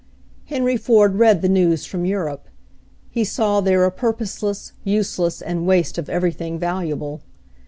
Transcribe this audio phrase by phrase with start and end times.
[0.45, 2.47] Henry Ford read the news from Europe.
[3.11, 7.21] He saw there a purposeless, useless and waste of everything valuable.